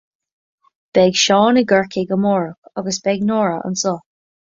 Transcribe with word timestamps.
beidh 0.97 1.19
Seán 1.23 1.59
i 1.61 1.63
gCorcaigh 1.71 2.13
amárach, 2.17 2.71
agus 2.83 2.99
beidh 3.09 3.27
Nóra 3.33 3.61
anseo 3.71 3.95